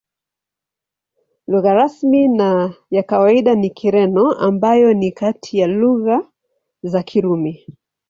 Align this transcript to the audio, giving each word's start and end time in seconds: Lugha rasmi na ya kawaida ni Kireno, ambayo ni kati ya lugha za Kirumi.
Lugha 1.47 1.73
rasmi 1.73 2.27
na 2.27 2.73
ya 2.91 3.03
kawaida 3.03 3.55
ni 3.55 3.69
Kireno, 3.69 4.31
ambayo 4.39 4.93
ni 4.93 5.11
kati 5.11 5.57
ya 5.57 5.67
lugha 5.67 6.31
za 6.83 7.03
Kirumi. 7.03 7.65